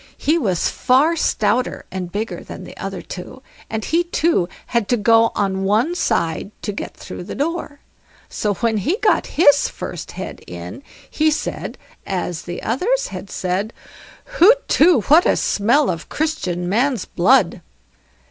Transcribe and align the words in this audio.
He 0.17 0.35
was 0.39 0.67
far 0.67 1.15
stouter 1.15 1.85
and 1.91 2.11
bigger 2.11 2.43
than 2.43 2.63
the 2.63 2.75
other 2.75 3.03
two, 3.03 3.43
and 3.69 3.85
he 3.85 4.03
too 4.05 4.49
had 4.65 4.89
to 4.89 4.97
go 4.97 5.31
on 5.35 5.63
one 5.63 5.93
side 5.93 6.49
to 6.63 6.71
get 6.71 6.97
through 6.97 7.23
the 7.25 7.35
door. 7.35 7.81
So 8.27 8.55
when 8.55 8.77
he 8.77 8.97
got 8.97 9.27
his 9.37 9.67
first 9.69 10.13
head 10.13 10.43
in, 10.47 10.81
he 11.07 11.29
said 11.29 11.77
as 12.03 12.41
the 12.41 12.63
others 12.63 13.09
had 13.09 13.29
said: 13.29 13.73
"HUTETU 14.39 15.01
what 15.07 15.27
a 15.27 15.35
smell 15.37 15.87
of 15.87 16.09
Christian 16.09 16.67
man's 16.67 17.05
blood! 17.05 17.61